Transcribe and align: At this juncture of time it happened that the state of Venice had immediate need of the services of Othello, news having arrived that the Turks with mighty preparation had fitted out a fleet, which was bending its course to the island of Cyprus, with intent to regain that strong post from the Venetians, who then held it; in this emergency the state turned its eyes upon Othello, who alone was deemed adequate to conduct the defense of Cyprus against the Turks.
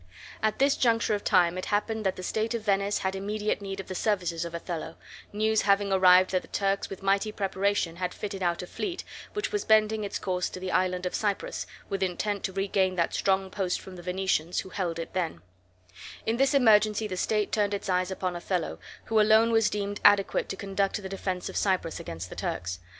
At 0.41 0.57
this 0.57 0.77
juncture 0.77 1.13
of 1.13 1.23
time 1.23 1.59
it 1.59 1.65
happened 1.65 2.07
that 2.07 2.15
the 2.15 2.23
state 2.23 2.55
of 2.55 2.63
Venice 2.63 2.97
had 2.97 3.15
immediate 3.15 3.61
need 3.61 3.79
of 3.79 3.87
the 3.87 3.93
services 3.93 4.43
of 4.43 4.55
Othello, 4.55 4.95
news 5.31 5.61
having 5.61 5.93
arrived 5.93 6.31
that 6.31 6.41
the 6.41 6.47
Turks 6.47 6.89
with 6.89 7.03
mighty 7.03 7.31
preparation 7.31 7.97
had 7.97 8.11
fitted 8.11 8.41
out 8.41 8.63
a 8.63 8.65
fleet, 8.65 9.03
which 9.33 9.51
was 9.51 9.63
bending 9.63 10.03
its 10.03 10.17
course 10.17 10.49
to 10.49 10.59
the 10.59 10.71
island 10.71 11.05
of 11.05 11.13
Cyprus, 11.13 11.67
with 11.87 12.01
intent 12.01 12.43
to 12.45 12.51
regain 12.51 12.95
that 12.95 13.13
strong 13.13 13.51
post 13.51 13.79
from 13.79 13.95
the 13.95 14.01
Venetians, 14.01 14.61
who 14.61 14.69
then 14.69 14.75
held 14.77 14.97
it; 14.97 15.15
in 16.25 16.37
this 16.37 16.55
emergency 16.55 17.07
the 17.07 17.15
state 17.15 17.51
turned 17.51 17.75
its 17.75 17.87
eyes 17.87 18.09
upon 18.09 18.35
Othello, 18.35 18.79
who 19.05 19.19
alone 19.21 19.51
was 19.51 19.69
deemed 19.69 20.01
adequate 20.03 20.49
to 20.49 20.55
conduct 20.55 20.99
the 20.99 21.09
defense 21.09 21.47
of 21.47 21.55
Cyprus 21.55 21.99
against 21.99 22.31
the 22.31 22.35
Turks. 22.35 22.79